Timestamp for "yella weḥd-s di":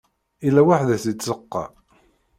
0.43-1.13